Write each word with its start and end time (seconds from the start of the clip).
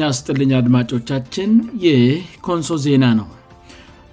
ናአስጥልኛ 0.00 0.52
አድማጮቻችን 0.60 1.50
ይኮንሶ 1.84 2.68
ዜና 2.86 3.04
ነው 3.20 3.28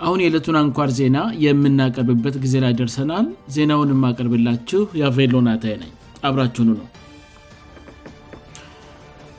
አሁን 0.05 0.21
የዕለቱን 0.23 0.57
አንኳር 0.61 0.89
ዜና 0.99 1.17
የምናቀርብበት 1.45 2.35
ጊዜ 2.43 2.55
ላይ 2.63 2.73
ደርሰናል 2.79 3.25
ዜናውን 3.55 3.91
የማቀርብላችሁ 3.93 4.81
የፌሎናታይኝ 5.01 5.83
አብራችሁኑ 6.27 6.69
ነው 6.79 6.87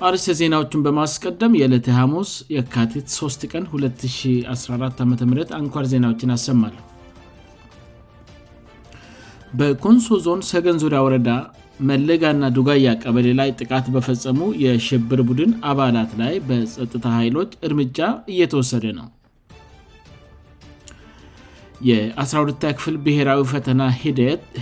አርስ 0.09 0.25
ዜናዎችን 0.41 0.85
በማስቀደም 0.87 1.53
የዕለት 1.61 1.87
ሀሙስ 1.99 2.31
የካቴት 2.57 3.07
3 3.19 3.47
ቀን 3.53 3.65
214 3.77 5.05
አም 5.09 5.13
አንኳር 5.61 5.85
ዜናዎችን 5.93 6.35
አሰማሉ 6.37 6.75
በኮንሶ 9.61 10.07
ዞን 10.27 10.41
ሰገን 10.53 10.79
ዙሪያ 10.83 11.01
ወረዳ 11.07 11.31
መልጋ 11.89 12.23
ና 12.43 12.49
ዱጋያ 12.57 12.91
ቀበሌ 13.05 13.27
ላይ 13.41 13.49
ጥቃት 13.61 13.87
በፈጸሙ 13.95 14.39
የሽብር 14.65 15.21
ቡድን 15.29 15.51
አባላት 15.71 16.11
ላይ 16.21 16.35
በጸጥታ 16.49 17.05
ኃይሎች 17.19 17.51
እርምጃ 17.69 17.99
እየተወሰደ 18.33 18.85
ነው 19.01 19.09
የ12 21.89 22.67
ክፍል 22.77 22.95
ብሔራዊ 23.07 23.41
ፈተና 23.53 23.83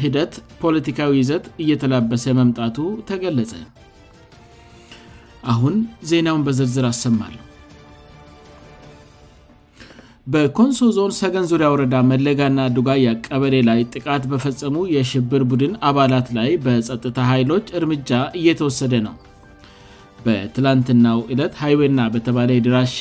ሂደት 0.04 0.34
ፖለቲካዊ 0.64 1.12
ይዘት 1.22 1.46
እየተላበሰ 1.64 2.26
መምጣቱ 2.40 2.78
ተገለጸ 3.10 3.54
አሁን 5.52 5.74
ዜናውን 6.10 6.44
በዝርዝር 6.46 6.84
አሰማሉ 6.92 7.34
በኮንሶ 10.32 10.78
ዞን 10.96 11.10
ሰገን 11.20 11.46
ዙሪያ 11.48 11.66
ወረዳ 11.72 11.94
መለጋእና 12.10 12.60
ዱጋያ 12.76 13.08
ቀበሌ 13.26 13.54
ላይ 13.68 13.80
ጥቃት 13.94 14.22
በፈጸሙ 14.30 14.76
የሽብር 14.96 15.42
ቡድን 15.50 15.72
አባላት 15.88 16.28
ላይ 16.36 16.48
በጸጥታ 16.64 17.16
ኃይሎች 17.32 17.66
እርምጃ 17.78 18.10
እየተወሰደ 18.38 18.94
ነው 19.06 19.14
በትላንትናው 20.26 21.18
ዕለት 21.32 21.54
ሃይዌ 21.64 21.80
ና 21.98 22.08
በተባለ 22.16 22.50
ድራሼ 22.66 22.96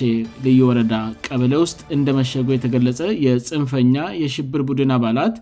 ልዩ 0.47 0.59
ወረዳ 0.69 0.93
ቀበሌ 1.27 1.53
ውስጥ 1.63 1.79
እንደመሸጉ 1.97 2.49
የተገለጸ 2.57 3.01
የፅንፈኛ 3.25 3.95
የሽብር 4.23 4.63
ቡድን 4.71 4.91
አባላት 4.99 5.37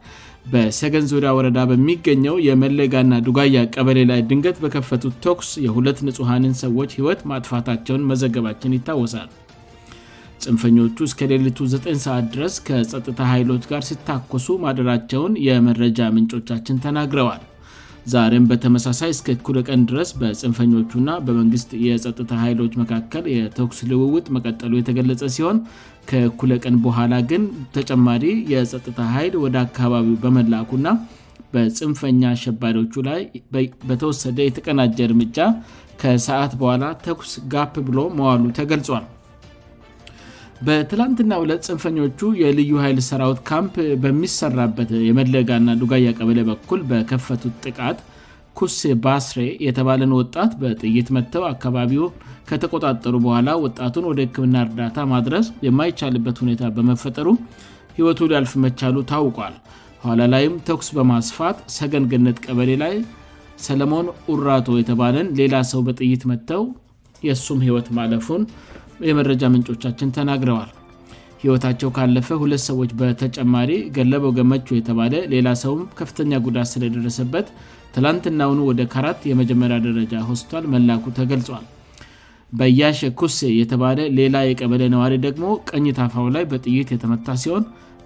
በሰገን 0.53 1.07
ዙሪያ 1.13 1.31
ወረዳ 1.37 1.59
በሚገኘው 1.71 2.37
የመለጋና 2.49 3.15
ዱጋያ 3.29 3.65
ቀበሌ 3.77 3.97
ላይ 4.11 4.21
ድንገት 4.31 4.59
በከፈቱት 4.65 5.15
ተኩስ 5.27 5.49
የሁለት 5.67 6.01
ንጹሐንን 6.09 6.55
ሰዎች 6.65 6.91
ህይወት 6.99 7.21
ማጥፋታቸውን 7.33 8.07
መዘገባችን 8.11 8.77
ይታወሳል 8.79 9.29
ፅንፈኞቹ 10.43 10.97
እስከሌልቱ 11.07 11.59
9 11.71 11.93
ሰዓት 12.03 12.25
ድረስ 12.33 12.53
ከጸጥታ 12.67 13.19
ኃይሎች 13.33 13.63
ጋር 13.71 13.81
ሲታኮሱ 13.89 14.47
ማደራቸውን 14.63 15.33
የመረጃ 15.47 15.99
ምንጮቻችን 16.15 16.79
ተናግረዋል 16.85 17.41
ዛሬም 18.13 18.45
በተመሳሳይ 18.51 19.09
እስከ 19.15 19.27
እኩለቀን 19.37 19.81
ድረስ 19.89 20.09
በፅንፈኞቹእና 20.21 21.09
በመንግስት 21.25 21.69
የጸጥታ 21.87 22.31
ኃይሎች 22.45 22.73
መካከል 22.81 23.25
የተኩስ 23.35 23.79
ልውውጥ 23.91 24.25
መቀጠሉ 24.37 24.71
የተገለጸ 24.79 25.21
ሲሆን 25.35 25.57
ከእኩለቀን 26.11 26.77
በኋላ 26.85 27.13
ግን 27.31 27.43
ተጨማሪ 27.77 28.23
የጸጥታ 28.53 28.99
ኃይል 29.15 29.35
ወደ 29.45 29.55
አካባቢው 29.65 30.17
በመላኩእና 30.25 30.91
በፅንፈኛ 31.55 32.21
አሸባሪዎቹ 32.35 32.95
ላይ 33.11 33.21
በተወሰደ 33.89 34.37
የተቀናጀ 34.49 34.97
እርምጃ 35.09 35.37
ከሰዓት 36.03 36.53
በኋላ 36.63 36.83
ተኩስ 37.07 37.33
ጋፕ 37.55 37.73
ብሎ 37.87 37.99
መዋሉ 38.19 38.43
ተገልጿል 38.59 39.03
በትላንትና 40.67 41.31
ሁለት 41.41 41.61
ፅንፈኞቹ 41.67 42.19
የልዩ 42.41 42.71
ኃይል 42.83 42.97
ሰራዊት 43.09 43.39
ካምፕ 43.49 43.75
በሚሰራበት 44.01 44.89
የመለጋ 45.09 45.49
ና 45.67 45.73
ዱጋያ 45.81 46.09
ቀበለ 46.17 46.39
በኩል 46.49 46.81
በከፈቱት 46.89 47.53
ጥቃት 47.65 47.99
ኩሴ 48.59 48.79
ባስሬ 49.03 49.39
የተባለን 49.67 50.11
ወጣት 50.19 50.51
በጥይት 50.63 51.07
መጥተው 51.15 51.43
አካባቢው 51.53 52.05
ከተቆጣጠሩ 52.49 53.15
በኋላ 53.25 53.49
ወጣቱን 53.65 54.07
ወደ 54.11 54.19
ህክምና 54.25 54.55
እርዳታ 54.65 54.97
ማድረስ 55.13 55.47
የማይቻልበት 55.67 56.39
ሁኔታ 56.43 56.63
በመፈጠሩ 56.77 57.27
ህይወቱ 57.97 58.19
ሊያልፍመቻሉ 58.33 58.95
ታውቋል 59.11 59.55
በኋላ 60.01 60.21
ላይም 60.33 60.53
ተኩስ 60.67 60.89
በማስፋት 60.97 61.57
ሰገንግነት 61.79 62.37
ቀበሌ 62.47 62.69
ላይ 62.83 62.93
ሰለሞን 63.67 64.07
ኡራቶ 64.33 64.67
የተባለን 64.81 65.27
ሌላ 65.41 65.55
ሰው 65.71 65.81
በጥይት 65.89 66.23
መጥተው 66.33 66.63
የእሱም 67.27 67.59
ህይወት 67.65 67.87
ማለፉን 67.97 68.43
የመረጃ 69.09 69.43
ምንጮቻችን 69.55 70.09
ተናግረዋል 70.17 70.69
ህይወታቸው 71.41 71.89
ካለፈ 71.97 72.27
ሁለት 72.43 72.61
ሰዎች 72.69 72.89
በተጨማሪ 73.01 73.71
ገለበው 73.95 74.31
ገመቹ 74.39 74.67
የተባለ 74.79 75.13
ሌላ 75.33 75.47
ሰውም 75.63 75.81
ከፍተኛ 75.99 76.33
ጉዳት 76.47 76.69
ስለደረሰበት 76.73 77.47
ትላንትናሁኑ 77.95 78.59
ወደ 78.71 78.81
ካራት 78.95 79.21
የመጀመሪ 79.31 79.73
ደረጃ 79.87 80.13
ሆስታል 80.29 80.65
መላኩ 80.73 81.03
ተገልጿል 81.19 81.63
በያሸ 82.59 82.99
ኩሴ 83.19 83.39
የተባለ 83.61 83.99
ሌላ 84.19 84.37
የቀበለ 84.49 84.83
ነዋሪ 84.95 85.13
ደግሞ 85.27 85.45
ቀኝ 85.71 85.85
ታፋው 85.99 86.27
ላይ 86.35 86.45
በጥይት 86.53 86.89
የተመታ 86.95 87.27
ሲሆን 87.45 87.65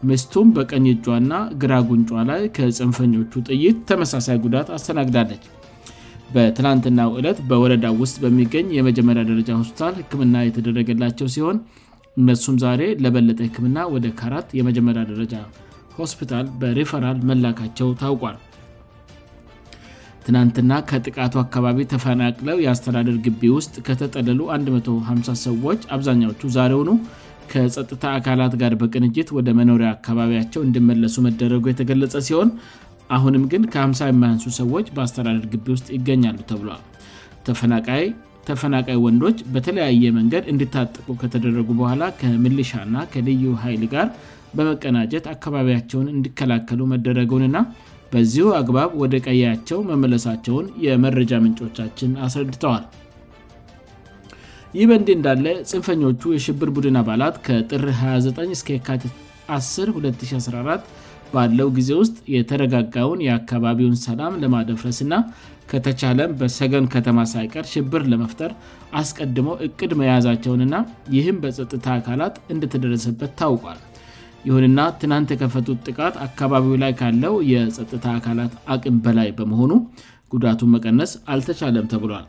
ምስቱም 0.09 0.47
በቀኝ 0.55 0.85
ጇ 1.05 1.19
ና 1.29 1.33
ግራጉንጫ 1.61 2.09
ላይ 2.31 2.41
ከፅንፈኞቹ 2.55 3.31
ጥይት 3.49 3.77
ተመሳሳይ 3.91 4.39
ጉዳት 4.45 4.67
አስተናግዳለች 4.75 5.43
በትናንትናው 6.33 7.09
ዕለት 7.19 7.39
በወረዳ 7.49 7.85
ውስጥ 8.01 8.15
በሚገኝ 8.23 8.67
የመጀመሪያ 8.77 9.23
ደረጃ 9.31 9.49
ሆስፒታል 9.61 9.93
ህክምና 9.99 10.35
የተደረገላቸው 10.45 11.27
ሲሆን 11.35 11.57
እነሱም 12.21 12.55
ዛሬ 12.63 12.81
ለበለጠ 13.03 13.39
ህክምና 13.47 13.77
ወደ 13.93 14.07
ካራት 14.19 14.49
የመጀመሪያ 14.59 15.03
ደረጃ 15.11 15.35
ሆስፒታል 16.01 16.45
በሪፈራል 16.61 17.17
መላካቸው 17.29 17.89
ታውቋል 18.01 18.37
ትናንትና 20.27 20.71
ከጥቃቱ 20.89 21.33
አካባቢ 21.45 21.77
ተፈናቅለው 21.93 22.57
የአስተዳደር 22.65 23.17
ግቢ 23.25 23.43
ውስጥ 23.57 23.73
ከተጠለሉ 23.87 24.39
150 24.77 25.35
ሰዎች 25.47 25.81
አብዛኛዎቹ 25.97 26.41
ዛሬውኑ 26.57 26.91
ከጸጥታ 27.51 28.03
አካላት 28.19 28.53
ጋር 28.61 28.73
በቅንጅት 28.81 29.27
ወደ 29.37 29.49
መኖሪያ 29.59 29.89
አካባቢያቸው 29.97 30.61
እንድመለሱ 30.67 31.15
መደረጉ 31.27 31.65
የተገለጸ 31.73 32.13
ሲሆን 32.29 32.49
አሁንም 33.15 33.43
ግን 33.51 33.63
ከ50 33.73 34.05
የሚያንሱ 34.11 34.45
ሰዎች 34.59 34.85
በአስተዳደር 34.95 35.45
ግቢ 35.53 35.65
ውስጥ 35.75 35.87
ይገኛሉ 35.97 36.37
ተብለል 36.51 36.81
ተፈናቃይ 38.47 38.97
ወንዶች 39.05 39.37
በተለያየ 39.53 40.05
መንገድ 40.19 40.43
እንድታጠቁ 40.53 41.07
ከተደረጉ 41.21 41.67
በኋላ 41.79 42.03
ከምልሻእና 42.19 42.97
ከልዩ 43.13 43.51
ኃይል 43.63 43.83
ጋር 43.93 44.07
በመቀናጀት 44.57 45.25
አካባቢያቸውን 45.35 46.07
እንዲከላከሉ 46.15 46.81
መደረጉንና 46.93 47.57
በዚሁ 48.11 48.47
አግባብ 48.59 48.89
ወደ 49.03 49.15
ቀያያቸው 49.27 49.79
መመለሳቸውን 49.91 50.65
የመረጃ 50.85 51.31
ምንጮቻችን 51.45 52.11
አስረድተዋል 52.25 52.83
ይህ 54.77 54.85
በእንድ 54.89 55.09
እንዳለ 55.17 55.45
ፅንፈኞቹ 55.71 56.23
የሽብር 56.35 56.69
ቡድን 56.77 56.97
አባላት 57.01 57.35
ከጥር 57.47 57.83
29 57.99 58.53
እስ 58.55 58.61
ካቲ 58.87 59.03
102014 59.49 60.87
ባለው 61.33 61.67
ጊዜ 61.77 61.89
ውስጥ 62.01 62.15
የተረጋጋውን 62.35 63.23
የአካባቢውን 63.27 63.95
ሰላም 64.07 64.33
ለማደፍረስእና 64.43 65.13
ከተቻለም 65.71 66.31
በሰገን 66.39 66.85
ከተማ 66.93 67.19
ሳይቀር 67.33 67.65
ሽብር 67.73 68.03
ለመፍጠር 68.11 68.51
አስቀድሞው 68.99 69.55
እቅድ 69.67 69.91
መያዛቸውንና 70.01 70.75
ይህም 71.15 71.37
በጸጥታ 71.43 71.85
አካላት 71.99 72.35
እንድተደረሰበት 72.55 73.31
ታውቋል 73.41 73.79
ይሁንና 74.47 74.79
ትናንት 75.01 75.29
የከፈቱት 75.33 75.77
ጥቃት 75.89 76.15
አካባቢው 76.25 76.73
ላይ 76.83 76.91
ካለው 76.99 77.35
የጸጥታ 77.51 78.05
አካላት 78.17 78.51
አቅን 78.73 78.97
በላይ 79.05 79.29
በመሆኑ 79.37 79.73
ጉዳቱ 80.33 80.59
መቀነስ 80.75 81.11
አልተቻለም 81.33 81.87
ተብሏል 81.93 82.27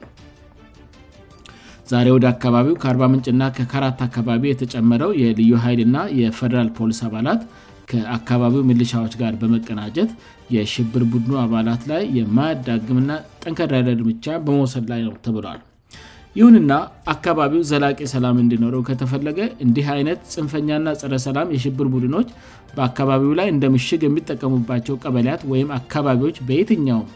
ዛሬ 1.90 2.06
ወደ 2.14 2.24
አካባቢው 2.34 2.74
ከ40ምንጭእና 2.82 3.42
ከከራት 3.56 3.98
አካባቢ 4.06 4.42
የተጨመረው 4.50 5.10
የልዩ 5.22 5.50
ኃይል 5.64 5.80
ና 5.94 5.98
የፈደራል 6.20 6.70
ፖሊስ 6.78 7.00
አባላት 7.08 7.42
ከአካባቢው 7.90 8.62
ምልሻዎች 8.68 9.12
ጋር 9.22 9.32
በመቀናጀት 9.40 10.10
የሽብር 10.54 11.02
ቡድኑ 11.12 11.32
አባላት 11.44 11.82
ላይ 11.90 12.02
የማዳግምና 12.18 13.10
ጠንከዳደር 13.42 13.98
እምቻ 14.04 14.26
በመውሰድ 14.46 14.86
ላይ 14.92 15.00
ነው 15.06 15.12
ተብሏል 15.24 15.60
ይሁንና 16.38 16.72
አካባቢው 17.12 17.60
ዘላቂ 17.68 17.98
ሰላም 18.14 18.36
እንዲኖረው 18.42 18.80
ከተፈለገ 18.88 19.38
እንዲህ 19.64 19.86
አይነት 19.94 20.18
ፅንፈኛና 20.32 20.88
ጸረሰላም 21.00 21.52
የሽብር 21.56 21.86
ቡድኖች 21.94 22.28
በአካባቢው 22.76 23.30
ላይ 23.38 23.46
እንደምሽግ 23.54 24.00
የሚጠቀሙባቸው 24.06 24.98
ቀበያት 25.04 25.42
ወይም 25.52 25.70
አካባቢዎች 25.78 26.38
በየትኛውም 26.48 27.08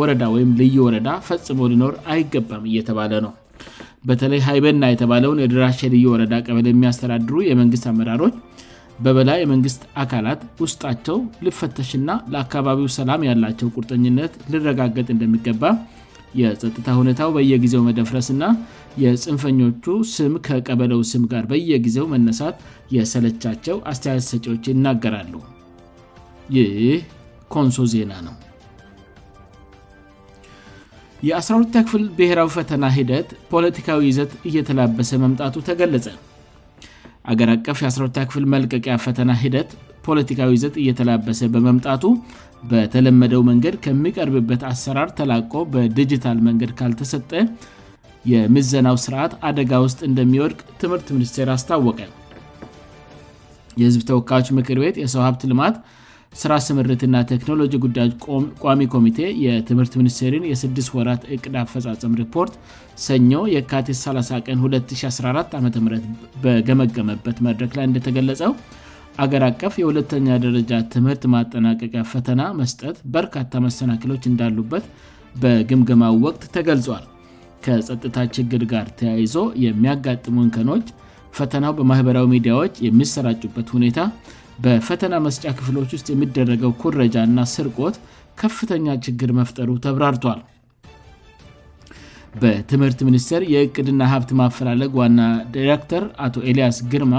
ወረዳ 0.00 0.24
ወይም 0.34 0.50
ልዩ 0.60 0.76
ወረዳ 0.86 1.08
ፈጽሞ 1.28 1.60
ሊኖር 1.74 1.94
አይገባም 2.14 2.66
እየተባለ 2.70 3.12
ነው 3.26 3.32
በተለይ 4.08 4.40
ሀይበና 4.48 4.84
የተባለውን 4.92 5.40
የድራሽ 5.42 5.80
ልዩ 5.94 6.04
ወረዳ 6.14 6.34
ቀበል 6.46 6.66
የሚያስተዳድሩ 6.70 7.34
የመንግስት 7.48 7.84
አመራሮች 7.90 8.36
በበላ 9.04 9.30
የመንግስት 9.38 9.82
አካላት 10.02 10.40
ውስጣቸው 10.64 11.16
ልፈተሽና 11.46 12.10
ለአካባቢው 12.32 12.88
ሰላም 12.96 13.24
ያላቸው 13.28 13.68
ቁርጠኝነት 13.76 14.32
ልረጋገጥ 14.52 15.06
እንደሚገባ 15.14 15.62
የጸጥታ 16.40 16.86
ሁኔታው 16.98 17.30
በየጊዜው 17.36 17.82
መደፍረስእና 17.88 18.44
የፅንፈኞቹ 19.02 19.94
ስም 20.14 20.34
ከቀበለው 20.46 21.00
ስም 21.10 21.24
ጋር 21.32 21.44
በየጊዜው 21.50 22.06
መነሳት 22.14 22.56
የሰለቻቸው 22.96 23.76
አስተያያት 23.92 24.26
ሰጪዎች 24.30 24.64
ይናገራሉ 24.72 25.34
ይህ 26.56 26.78
ኮንሶ 27.54 27.82
ዜና 27.94 28.12
ነው 28.28 28.34
የ12ክፍል 31.28 32.04
ብሔራዊ 32.18 32.48
ፈተና 32.58 32.84
ሂደት 32.98 33.28
ፖለቲካዊ 33.52 34.00
ይዘት 34.10 34.32
እየተላበሰ 34.50 35.10
መምጣቱ 35.24 35.56
ተገለጸ 35.68 36.06
አገር 37.30 37.48
አቀፍ 37.54 37.78
የ1ስወታ 37.82 38.16
ክፍል 38.28 38.44
መልቀቂያ 38.54 38.94
ፈተና 39.04 39.30
ሂደት 39.42 39.70
ፖለቲካዊ 40.06 40.50
ዘት 40.62 40.76
እየተላበሰ 40.82 41.40
በመምጣቱ 41.54 42.04
በተለመደው 42.70 43.42
መንገድ 43.50 43.74
ከሚቀርብበት 43.84 44.62
አሰራር 44.72 45.08
ተላቆ 45.18 45.52
በዲጂታል 45.74 46.38
መንገድ 46.48 46.72
ካልተሰጠ 46.78 47.30
የምዘናው 48.32 48.96
ስርዓት 49.04 49.32
አደጋ 49.48 49.70
ውስጥ 49.84 50.00
እንደሚወድቅ 50.08 50.58
ትምህርት 50.80 51.08
ሚኒስቴር 51.16 51.48
አስታወቀ 51.56 52.00
የህዝብ 53.80 54.02
ተወካዮች 54.10 54.48
ምክር 54.58 54.78
ቤት 54.84 54.96
የሰው 55.02 55.22
ሀብት 55.26 55.42
ልማት 55.52 55.76
ስራ 56.40 56.52
ስምርት 56.66 57.00
እና 57.06 57.16
ቴክኖሎጂ 57.30 57.74
ጉዳዮች 57.84 58.12
ቋሚ 58.64 58.82
ኮሚቴ 58.94 59.18
የትምህርት 59.44 59.94
ሚኒስቴሪን 60.00 60.44
የስድስት 60.50 60.90
ወራት 60.98 61.22
እቅድ 61.34 61.54
አፈፃፀም 61.62 62.14
ሪፖርት 62.20 62.54
ሰኞ 63.06 63.32
የካቴስ 63.54 63.98
30 64.08 64.38
ቀን 64.46 64.56
2014 64.70 65.56
ዓ 65.58 65.60
ም 65.66 65.76
በገመገመበት 66.44 67.36
መድረግ 67.48 67.72
ላይ 67.78 67.86
እንደተገለጸው 67.90 68.52
አገር 69.22 69.42
አቀፍ 69.50 69.74
የሁለተኛ 69.82 70.26
ደረጃ 70.46 70.72
ትምህርት 70.94 71.22
ማጠናቀቂያ 71.36 72.02
ፈተና 72.12 72.42
መስጠት 72.60 72.96
በርካታ 73.16 73.52
መሰናክሎች 73.68 74.22
እንዳሉበት 74.30 74.84
በግምገማው 75.42 76.14
ወቅት 76.26 76.42
ተገልጿል 76.54 77.04
ከጸጥታ 77.64 78.16
ችግር 78.36 78.62
ጋር 78.72 78.86
ተያይዞ 79.00 79.34
የሚያጋጥሙእንከኖች 79.66 80.86
ፈተናው 81.38 81.72
በማኅበራዊ 81.80 82.26
ሚዲያዎች 82.36 82.74
የሚሰራጩበት 82.86 83.68
ሁኔታ 83.76 83.98
በፈተና 84.64 85.14
መስጫ 85.26 85.42
ክፍሎች 85.58 85.90
ውስጥ 85.96 86.06
የሚደረገው 86.12 86.72
ኩረጃ 86.82 87.16
ና 87.36 87.40
ስርቆት 87.54 87.96
ከፍተኛ 88.40 88.86
ችግር 89.06 89.30
መፍጠሩ 89.40 89.70
ተብራርቷል 89.84 90.40
በትምህርት 92.42 93.00
ሚኒስቴር 93.08 93.42
የእቅድና 93.54 94.02
ሀብት 94.12 94.30
ማፈላለግ 94.40 94.92
ዋና 95.00 95.20
ዲረክተር 95.54 96.04
አቶ 96.26 96.34
ኤልያስ 96.50 96.76
ግርማ 96.92 97.14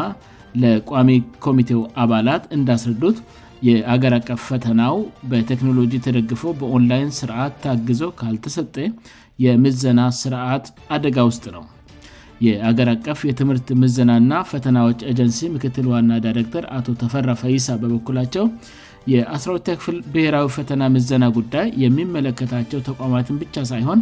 ለቋሚ 0.64 1.10
ኮሚቴው 1.46 1.82
አባላት 2.04 2.44
እንዳስረዱት 2.58 3.18
የአገርአቀፍ 3.68 4.40
ፈተናው 4.50 4.96
በቴክኖሎጂ 5.32 5.94
ተደግፈው 6.08 6.54
በኦንላይን 6.62 7.12
ስርዓት 7.20 7.54
ታግዞው 7.66 8.12
ካልተሰጠ 8.22 8.76
የምዘና 9.46 10.02
ስርዓት 10.22 10.66
አደጋ 10.96 11.18
ውስጥ 11.30 11.44
ነው 11.56 11.64
የአገር 12.48 12.88
አቀፍ 12.96 13.20
የትምህርት 13.30 13.68
ምዘናና 13.82 14.32
ፈተናዎች 14.52 15.00
ኤጀንሲ 15.12 15.40
ምክትል 15.56 15.86
ዋና 15.94 16.12
ዳይረክተር 16.26 16.66
አቶ 16.78 16.86
ተፈራ 17.02 17.30
ፈይሳ 17.42 17.68
በበኩላቸው 17.82 18.48
የአስራውቲክፍል 19.14 19.98
ብሔራዊ 20.14 20.48
ፈተና 20.58 20.84
ምዘና 20.96 21.26
ጉዳይ 21.38 21.68
የሚመለከታቸው 21.84 22.86
ተቋማትን 22.90 23.40
ብቻ 23.44 23.56
ሳይሆን 23.74 24.02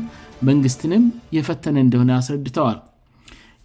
መንግሥትንም 0.49 1.03
የፈተነ 1.37 1.77
እንደሆነ 1.87 2.11
አስረድተዋል 2.19 2.77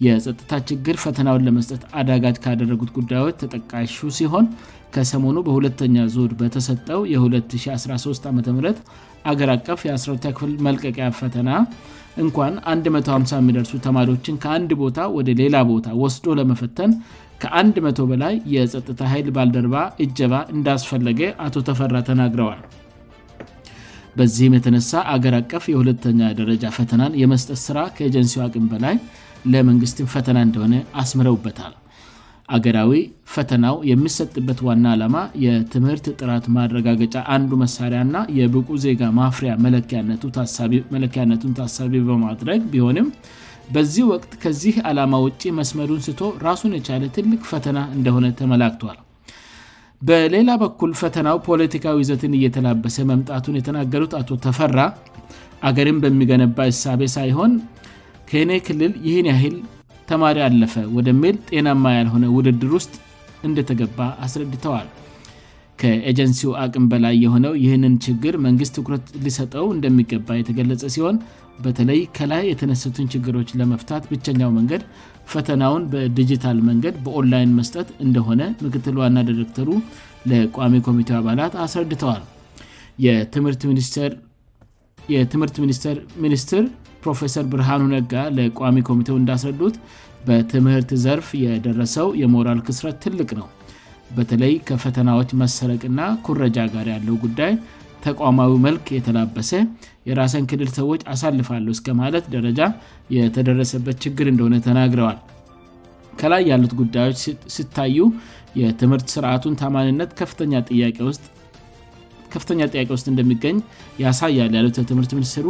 የጸጥታ 0.04 0.52
ችግር 0.68 0.96
ፈተናውን 1.04 1.44
ለመስጠት 1.48 1.82
አዳጋጅ 2.00 2.36
ካደረጉት 2.44 2.90
ጉዳዮች 2.96 3.36
ተጠቃሹ 3.42 3.94
ሲሆን 4.18 4.46
ከሰሞኑ 4.94 5.36
በሁለተኛ 5.46 5.96
ዙር 6.14 6.32
በተሰጠው 6.40 7.00
የ2013 7.12 8.28
ዓም 8.30 8.36
አገር 9.30 9.50
አቀፍ 9.54 9.80
የአስራቲ 9.88 10.24
ክፍል 10.38 10.52
መልቀቂያ 10.66 11.06
ፈተና 11.20 11.50
እንኳን 12.22 12.52
1050 12.74 13.40
የሚደርሱ 13.42 13.72
ተማሪዎችን 13.86 14.36
ከአንድ 14.44 14.70
ቦታ 14.82 14.98
ወደ 15.16 15.30
ሌላ 15.40 15.56
ቦታ 15.72 15.88
ወስዶ 16.02 16.26
ለመፈተን 16.38 16.92
ከ100 17.42 18.06
በላይ 18.10 18.34
የጸጥታ 18.54 19.00
ኃይል 19.12 19.26
ባልደርባ 19.36 19.76
እጀባ 20.04 20.34
እንዳስፈለገ 20.56 21.20
አቶ 21.46 21.54
ተፈራ 21.68 21.96
ተናግረዋል 22.10 22.62
በዚህም 24.18 24.54
የተነሳ 24.56 24.90
አገር 25.14 25.34
አቀፍ 25.40 25.64
የሁለተኛ 25.74 26.20
ደረጃ 26.38 26.62
ፈተናን 26.78 27.18
የመስጠት 27.22 27.58
ስራ 27.68 27.78
ከኤጀንሲው 27.96 28.46
ቅም 28.54 28.66
በላይ 28.72 28.94
ለመንግስትም 29.52 30.06
ፈተና 30.14 30.38
እንደሆነ 30.46 30.74
አስምረውበታል 31.02 31.74
አገራዊ 32.56 32.92
ፈተናው 33.34 33.76
የሚሰጥበት 33.90 34.58
ዋና 34.66 34.84
ዓላማ 34.94 35.16
የትምህርት 35.44 36.06
ጥራት 36.18 36.44
ማረጋገጫ 36.56 37.14
አንዱ 37.36 37.50
መሳሪያ 37.62 38.00
ና 38.14 38.18
የብቁ 38.38 38.68
ዜጋ 38.84 39.02
ማፍሬያ 39.18 39.54
መለኪያነቱን 40.94 41.54
ታሳቢ 41.60 41.98
በማድረግ 42.10 42.60
ቢሆንም 42.74 43.08
በዚህ 43.74 44.04
ወቅት 44.12 44.32
ከዚህ 44.42 44.74
አላማ 44.90 45.14
ውጭ 45.26 45.42
መስመሩን 45.58 46.02
ስቶ 46.06 46.20
ራሱን 46.46 46.74
የቻለ 46.78 47.04
ትልቅ 47.16 47.40
ፈተና 47.52 47.78
እንደሆነ 47.96 48.26
ተመላክቷል 48.40 48.98
በሌላ 50.08 50.50
በኩል 50.62 50.90
ፈተናው 51.00 51.36
ፖለቲካዊ 51.48 52.00
ዘትን 52.08 52.32
እየተላበሰ 52.38 52.96
መምጣቱን 53.10 53.56
የተናገሩት 53.60 54.12
አቶ 54.20 54.30
ተፈራ 54.46 54.80
አገርም 55.68 55.98
በሚገነባ 56.04 56.58
እሳቤ 56.72 57.02
ሳይሆን 57.16 57.52
ከእኔ 58.30 58.52
ክልል 58.66 58.92
ይህን 59.06 59.26
የኃይል 59.30 59.56
ተማሪ 60.10 60.36
ያለፈ 60.44 60.74
ወደሚል 60.96 61.36
ጤናማ 61.48 61.84
ያልሆነ 61.98 62.24
ውድድር 62.36 62.70
ውስጥ 62.78 62.92
እንደተገባ 63.48 63.98
አስረድተዋል 64.24 64.86
ከኤጀንሲው 65.80 66.50
አቅም 66.62 66.84
በላይ 66.92 67.14
የሆነው 67.24 67.54
ይህንን 67.62 67.94
ችግር 68.06 68.34
መንግስት 68.46 68.72
ትኩረት 68.78 69.06
ሊሰጠው 69.24 69.66
እንደሚገባ 69.76 70.28
የተገለጸ 70.38 70.82
ሲሆን 70.94 71.16
በተለይ 71.64 72.00
ከላይ 72.16 72.42
የተነሱትን 72.52 73.06
ችግሮች 73.14 73.48
ለመፍታት 73.58 74.02
ብቸኛው 74.12 74.50
መንገድ 74.58 74.82
ፈተናውን 75.32 75.84
በዲጂታል 75.92 76.58
መንገድ 76.70 76.96
በኦንላይን 77.04 77.52
መስጠት 77.58 77.88
እንደሆነ 78.06 78.40
ምክትል 78.64 78.96
ዋና 79.02 79.18
ዲረክተሩ 79.28 79.68
ለቋሚ 80.32 80.74
ኮሚቴው 80.88 81.18
አባላት 81.20 81.52
አስረድተዋል 81.66 82.24
የትምህርት 83.06 83.62
ሚኒስቴር 85.62 85.98
ሚኒስትር 86.24 86.64
ፕሮፌሰር 87.06 87.44
ብርሃኑ 87.52 87.82
ነጋ 87.94 88.12
ለቋሚ 88.36 88.76
ኮሚቴው 88.88 89.16
እንዳስረዱት 89.22 89.76
በትምህርት 90.28 90.90
ዘርፍ 91.04 91.28
የደረሰው 91.44 92.06
የሞራል 92.22 92.60
ክስረት 92.66 92.96
ትልቅ 93.04 93.30
ነው 93.40 93.48
በተለይ 94.16 94.54
ከፈተናዎች 94.68 95.30
መሰረቅና 95.42 96.00
ኩረጃ 96.26 96.58
ጋር 96.74 96.86
ያለው 96.94 97.16
ጉዳይ 97.24 97.52
ተቋማዊ 98.06 98.52
መልክ 98.66 98.84
የተላበሰ 98.96 99.50
የራሰን 100.08 100.44
ክልል 100.50 100.68
ሰዎች 100.78 101.00
አሳልፋለሁ 101.12 101.70
እስከ 101.76 101.88
ማለት 102.02 102.24
ደረጃ 102.34 102.60
የተደረሰበት 103.16 103.96
ችግር 104.04 104.26
እንደሆነ 104.32 104.56
ተናግረዋል 104.66 105.18
ከላይ 106.20 106.42
ያሉት 106.50 106.74
ጉዳዮች 106.80 107.22
ሲታዩ 107.54 107.96
የትምህርት 108.60 109.06
ስርዓቱን 109.14 109.56
ታማንነት 109.62 110.10
ከፍተኛ 110.20 110.52
ጥያቄ 110.68 110.96
ውስጥ 111.08 111.24
ከፍተኛ 112.36 112.62
ጥያቄ 112.72 112.88
ውስጥ 112.96 113.06
እንደሚገኝ 113.12 113.56
ያሳያል 114.04 114.54
ያሉት 114.58 114.78
ለትምህርት 114.80 115.12
ሚኒስትሩ 115.18 115.46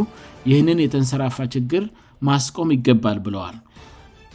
ይህንን 0.51 0.83
የተንሰራፋ 0.85 1.37
ችግር 1.55 1.85
ማስቆም 2.29 2.69
ይገባል 2.77 3.19
ብለዋል 3.29 3.57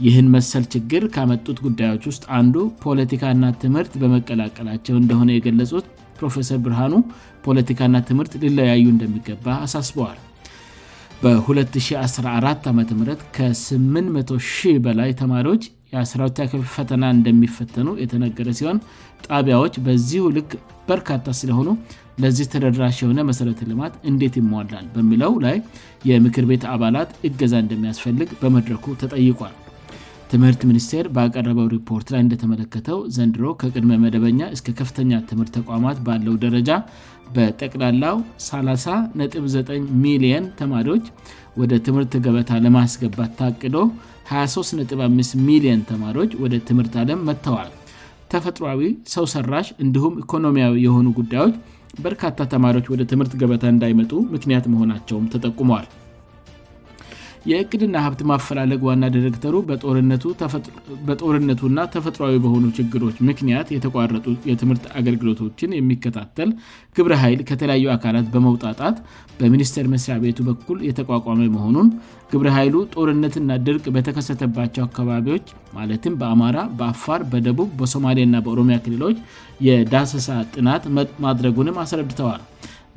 ይህን 0.06 0.28
መሰል 0.36 0.64
ችግር 0.74 1.04
ካመጡት 1.16 1.58
ጉዳዮች 1.66 2.04
ውስጥ 2.12 2.24
አንዱ 2.40 2.56
ፖለቲካና 2.86 3.44
ትምህርት 3.64 3.94
በመቀላቀላቸው 4.04 4.96
እንደሆነ 5.02 5.30
የገለጹት 5.36 5.88
ፕሮፌሰር 6.20 6.60
ብርሃኑ 6.66 6.94
ፖለቲካና 7.46 7.96
ትምህርት 8.10 8.34
ሊለያዩ 8.44 8.84
እንደሚገባ 8.94 9.46
አሳስበዋል 9.66 10.20
በ214 11.24 12.68
ዓም 12.70 12.78
ከ8 13.36 14.70
በላይ 14.86 15.10
ተማሪዎች 15.20 15.64
የአስራታክ 15.94 16.52
ፈተና 16.76 17.04
እንደሚፈተኑ 17.16 17.88
የተነገረ 18.04 18.48
ሲሆን 18.60 18.78
ጣቢያዎች 19.28 19.74
በዚህ 19.86 20.22
ልክ 20.38 20.52
በርካታ 20.90 21.26
ስለሆኑ 21.40 21.70
ለዚህ 22.24 22.46
ተደራሽ 22.54 22.98
የሆነ 23.04 23.20
መሠረተ 23.30 23.62
ልማት 23.72 23.94
እንዴት 24.12 24.34
ይሟላል 24.40 24.86
በሚለው 24.96 25.34
ላይ 25.46 25.56
የምክር 26.10 26.46
ቤት 26.52 26.64
አባላት 26.76 27.12
እገዛ 27.30 27.54
እንደሚያስፈልግ 27.64 28.32
በመድረኩ 28.42 28.86
ተጠይቋል 29.04 29.56
ትምህርት 30.32 30.62
ሚኒስቴር 30.70 31.06
በቀረበው 31.16 31.66
ሪፖርት 31.78 32.08
ላይ 32.14 32.22
እንደተመለከተው 32.26 33.00
ዘንድሮ 33.16 33.46
ከቅድመ 33.62 33.94
መደበኛ 34.04 34.42
እስከ 34.56 34.74
ከፍተኛ 34.80 35.14
ትምህርት 35.30 35.52
ተቋማት 35.60 35.98
ባለው 36.08 36.36
ደረጃ 36.44 36.70
በጠቅላላው 37.36 38.18
309 38.46 39.78
ሚሊየን 40.06 40.46
ተማሪዎች 40.62 41.06
ወደ 41.62 41.74
ትምህርት 41.86 42.14
ገበታ 42.26 42.52
ለማስገባት 42.66 43.32
ታቅዶ 43.42 43.76
235 44.32 45.38
ሚሊየን 45.48 45.82
ተማሪዎች 45.92 46.34
ወደ 46.44 46.56
ትምህርት 46.70 46.94
ዓለም 47.04 47.22
መጥተዋል 47.30 47.72
ተፈጥሯዊ 48.34 48.84
ሰው 49.14 49.26
ሰራሽ 49.36 49.70
እንዲሁም 49.86 50.14
ኢኮኖሚያዊ 50.26 50.76
የሆኑ 50.88 51.08
ጉዳዮች 51.20 51.56
በርካታ 52.06 52.38
ተማሪዎች 52.54 52.86
ወደ 52.96 53.04
ትምህርት 53.14 53.34
ገበታ 53.42 53.66
እንዳይመጡ 53.76 54.12
ምክንያት 54.36 54.66
መሆናቸውም 54.76 55.26
ተጠቁሟል 55.34 55.88
የእቅድና 57.50 57.96
ሀብት 58.06 58.20
ማፈላለግ 58.30 58.82
ዋና 58.88 59.06
ዲረክተሩ 59.14 59.56
በጦርነቱና 61.08 61.78
ተፈጥሯዊ 61.94 62.36
በሆኑ 62.44 62.66
ችግሮች 62.80 63.16
ምክንያት 63.30 63.68
የተቋረጡ 63.76 64.26
የትምህርት 64.50 64.84
አገልግሎቶችን 65.00 65.76
የሚከታተል 65.78 66.50
ግብር 66.98 67.14
ኃይል 67.22 67.40
ከተለያዩ 67.52 67.88
አካላት 67.96 68.28
በመውጣጣት 68.34 68.98
በሚኒስቴር 69.40 69.88
መስሪያ 69.94 70.18
ቤቱ 70.26 70.40
በኩል 70.50 70.78
የተቋቋመ 70.90 71.40
መሆኑን 71.56 71.90
ግብር 72.34 72.50
ኃይሉ 72.58 72.76
ጦርነትና 72.96 73.50
ድርቅ 73.70 73.86
በተከሰተባቸው 73.96 74.84
አካባቢዎች 74.88 75.48
ማለትም 75.78 76.18
በአማራ 76.22 76.58
በአፋር 76.82 77.24
በደቡብ 77.32 77.72
በሶማሌ 77.82 78.20
ና 78.36 78.44
በኦሮሚያ 78.48 78.78
ክልሎች 78.86 79.18
የዳሰሳ 79.70 80.28
ጥናት 80.56 80.86
ማድረጉንም 81.26 81.82
አስረድተዋል 81.86 82.44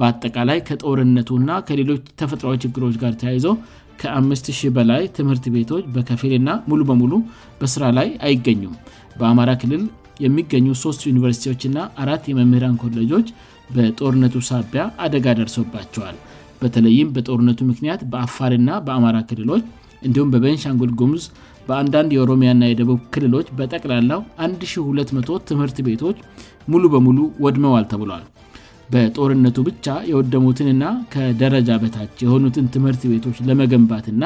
በአጠቃላይ 0.00 0.58
ከጦርነቱ 0.68 1.28
ና 1.48 1.58
ከሌሎች 1.66 2.00
ተፈጥሯዊ 2.20 2.54
ችግሮች 2.64 2.94
ጋር 3.02 3.12
ተያይዘው 3.20 3.54
ከ50 4.00 4.56
በላይ 4.76 5.02
ትምህርት 5.16 5.44
ቤቶች 5.56 5.84
በከፊልና 5.96 6.50
ሙሉ 6.70 6.80
በሙሉ 6.88 7.12
በስራ 7.60 7.84
ላይ 7.98 8.08
አይገኙም 8.28 8.72
በአማራ 9.18 9.50
ክልል 9.62 9.82
የሚገኙ 10.24 10.66
ሶስት 10.84 11.00
ዩኒቨርሲቲዎችና 11.10 11.78
አራት 12.02 12.24
የመምህራን 12.30 12.76
ኮሌጆች 12.82 13.28
በጦርነቱ 13.76 14.34
ሳቢያ 14.50 14.82
አደጋ 15.04 15.26
ደርሶባቸዋል 15.40 16.16
በተለይም 16.62 17.08
በጦርነቱ 17.14 17.58
ምክንያት 17.70 18.02
በአፋርና 18.12 18.68
በአማራ 18.88 19.16
ክልሎች 19.30 19.64
እንዲሁም 20.06 20.32
በቤንሻንግል 20.34 20.90
ጉምዝ 21.00 21.24
በአንዳንድ 21.68 22.10
የኦሮሚያና 22.16 22.64
የደቡብ 22.70 23.00
ክልሎች 23.14 23.46
በጠቅላላው 23.60 24.22
1200 24.48 25.40
ትምህርት 25.50 25.78
ቤቶች 25.88 26.18
ሙሉ 26.74 26.84
በሙሉ 26.94 27.18
ወድመዋል 27.46 27.84
ተብሏል 27.92 28.24
በጦርነቱ 28.92 29.56
ብቻ 29.68 29.86
የወደሙትንና 30.10 30.84
ከደረጃ 31.14 31.68
በታች 31.82 32.16
የሆኑትን 32.24 32.66
ትምህርት 32.76 33.02
ቤቶች 33.12 33.36
ለመገንባትና 33.48 34.24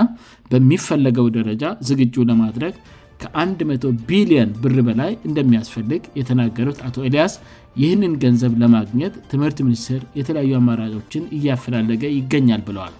በሚፈለገው 0.52 1.28
ደረጃ 1.38 1.64
ዝግጁ 1.90 2.16
ለማድረግ 2.30 2.74
ከ100 3.22 3.90
ቢሊየን 4.08 4.50
ብር 4.62 4.76
በላይ 4.88 5.12
እንደሚያስፈልግ 5.28 6.02
የተናገሩት 6.20 6.78
አቶ 6.88 6.96
ኤልያስ 7.08 7.34
ይህንን 7.82 8.12
ገንዘብ 8.24 8.52
ለማግኘት 8.62 9.14
ትምህርት 9.32 9.58
ሚኒስትር 9.68 10.00
የተለያዩ 10.20 10.52
አማራሮችን 10.60 11.26
እያፈላለገ 11.38 12.02
ይገኛል 12.20 12.62
ብለዋል 12.70 12.94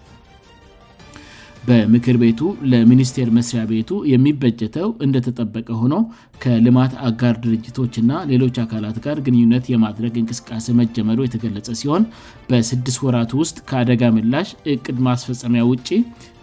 በምክር 1.69 2.17
ቤቱ 2.23 2.41
ለሚኒስቴር 2.73 3.29
መስሪያ 3.39 3.63
ቤቱ 3.71 3.91
የሚበጀተው 4.11 4.89
እንደተጠበቀ 5.07 5.67
ሆኖ 5.81 5.95
ከልማት 6.43 6.93
አጋር 7.09 7.35
ድርጅቶች 7.45 7.95
እና 8.03 8.13
ሌሎች 8.31 8.57
አካላት 8.63 8.97
ጋር 9.07 9.19
ግንኙነት 9.27 9.65
የማድረግ 9.73 10.15
እንቅስቃሴ 10.23 10.67
መጀመሩ 10.81 11.19
የተገለጸ 11.27 11.69
ሲሆን 11.81 12.05
በስድስት 12.51 13.01
ወራቱ 13.07 13.33
ውስጥ 13.43 13.57
ከአደጋ 13.71 14.03
ምላሽ 14.19 14.51
እቅድ 14.75 15.01
ማስፈጸሚያ 15.09 15.65
ውጭ 15.73 15.91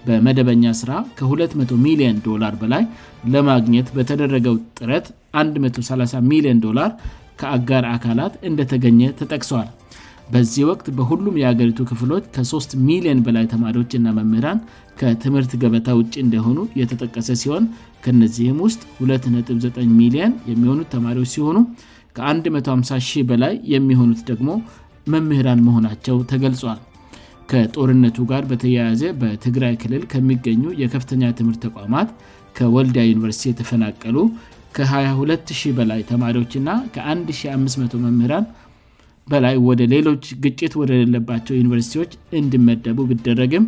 በመደበኛ 0.10 0.66
ሥራ 0.82 0.92
ከ200 1.22 1.80
ሚሊየን 1.86 2.20
ዶላር 2.28 2.56
በላይ 2.64 2.84
ለማግኘት 3.36 3.90
በተደረገው 3.98 4.58
ጥረት 4.82 5.08
130 5.66 6.22
ሚሊዮን 6.34 6.62
ዶላር 6.68 6.92
ከአጋር 7.42 7.86
አካላት 7.96 8.36
እንደተገኘ 8.52 9.00
ተጠቅሷል 9.22 9.68
በዚህ 10.34 10.64
ወቅት 10.70 10.88
በሁሉም 10.98 11.36
የአገሪቱ 11.42 11.80
ክፍሎች 11.90 12.24
ከ3 12.36 12.72
ሚሊዮን 12.88 13.20
በላይ 13.26 13.46
ተማሪዎችእና 13.52 14.08
መምህራን 14.20 14.60
ከትምህርት 15.00 15.52
ገበታ 15.64 15.88
ውጭ 16.00 16.14
እንደሆኑ 16.24 16.58
የተጠቀሰ 16.82 17.30
ሲሆን 17.42 17.64
ከእነዚህም 18.06 18.58
ውስጥ 18.66 18.82
29 19.10 19.78
ሚሊዮን 20.00 20.34
የሚሆኑት 20.52 20.90
ተማሪዎች 20.96 21.30
ሲሆኑ 21.36 21.58
ከ150 22.18 23.24
በላይ 23.32 23.54
የሚሆኑት 23.74 24.20
ደግሞ 24.32 24.50
መምህራን 25.14 25.64
መሆናቸው 25.68 26.18
ተገልጿል 26.34 26.80
ከጦርነቱ 27.52 28.18
ጋር 28.30 28.44
በተያያዘ 28.52 29.02
በትግራይ 29.22 29.74
ክልል 29.82 30.04
ከሚገኙ 30.12 30.64
የከፍተኛ 30.82 31.24
ትምህርት 31.40 31.60
ተቋማት 31.66 32.08
ከወልዲያ 32.58 33.04
ዩኒቨርሲቲ 33.12 33.48
የተፈናቀሉ 33.52 34.18
ከ220 34.78 35.74
በላይ 35.80 36.00
ተማሪዎችእና 36.12 36.70
ከ150 36.96 37.84
መምህራን 38.06 38.46
በላይ 39.34 39.56
ወደ 39.68 39.82
ሌሎች 39.94 40.26
ግጭት 40.44 40.74
ወደ 40.82 40.90
ሌለባቸው 41.02 41.54
ዩኒቨርሲቲዎች 41.62 42.12
እንድመደቡ 42.40 42.98
ቢደረግም 43.12 43.64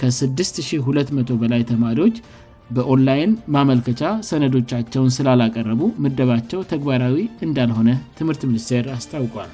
ከ6200 0.00 1.20
በላይ 1.42 1.62
ተማሪዎች 1.72 2.16
በኦንላይን 2.76 3.32
ማመልከቻ 3.54 4.00
ሰነዶቻቸውን 4.30 5.10
ስላላቀረቡ 5.18 5.80
ምደባቸው 6.04 6.60
ተግባራዊ 6.72 7.16
እንዳልሆነ 7.46 7.88
ትምህርት 8.18 8.42
ሚኒስቴር 8.50 8.84
አስታውቋል 8.96 9.50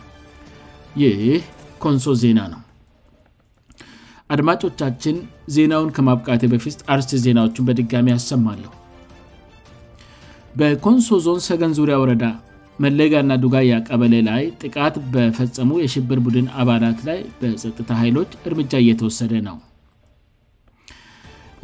ይህ 1.02 1.20
ኮንሶ 1.84 2.06
ዜና 2.22 2.38
ነው 2.52 2.60
አድማጮቻችን 4.34 5.16
ዜናውን 5.56 5.90
ከማብቃቴ 5.96 6.42
በፊት 6.54 6.78
አር 6.94 7.02
ዜናዎቹን 7.26 7.66
በድጋሚ 7.70 8.06
ያሰማለሁ 8.16 8.72
በኮንሶ 10.60 11.08
ዞን 11.26 11.40
ሰገን 11.48 11.72
ዙሪያ 11.78 11.96
ወረዳ 12.02 12.24
መለጋ 12.84 13.12
እና 13.24 13.32
ዱጋያ 13.42 13.76
ቀበለ 13.88 14.14
ላይ 14.30 14.42
ጥቃት 14.62 14.94
በፈጸሙ 15.14 15.70
የሽብር 15.84 16.18
ቡድን 16.26 16.46
አባላት 16.62 16.98
ላይ 17.08 17.20
በጥታ 17.38 17.88
ኃይሎች 18.02 18.30
እርምጃ 18.48 18.72
እየተወሰደ 18.84 19.32
ነው 19.48 19.56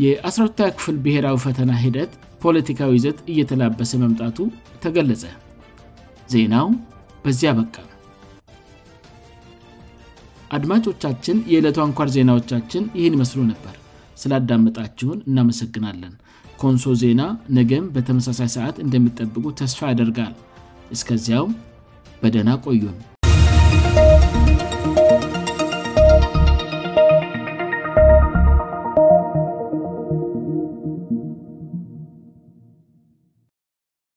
የአስራታ 0.04 0.60
ክፍል 0.76 0.96
ብሔራዊ 1.04 1.36
ፈተና 1.44 1.72
ሂደት 1.84 2.12
ፖለቲካዊ 2.44 2.94
ዘት 3.04 3.18
እየተላበሰ 3.32 3.90
መምጣቱ 4.04 4.38
ተገለጸ 4.84 5.24
ዜናው 6.32 6.66
በዚያ 7.24 7.48
ያበቃል 7.52 7.88
አድማጮቻችን 10.58 11.36
የዕለቱ 11.52 11.78
አንኳር 11.84 12.08
ዜናዎቻችን 12.16 12.82
ይህን 12.98 13.16
ይመስሉ 13.16 13.40
ነበር 13.52 13.76
ስላዳመጣችሁን 14.22 15.20
እናመሰግናለን 15.28 16.12
ኮንሶ 16.62 16.90
ዜና 17.04 17.22
ነገም 17.58 17.86
በተመሳሳይ 17.94 18.50
ሰዓት 18.56 18.76
እንደሚጠብቁ 18.86 19.44
ተስፋ 19.60 19.80
ያደርጋል 19.92 20.34
እስከዚያም 20.96 21.50
በደና 22.22 22.48
ቆዩን 22.66 22.96